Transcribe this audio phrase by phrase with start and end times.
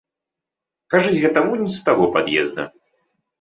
[0.93, 2.67] Кажысь, гэта вунь з таго пад'езда.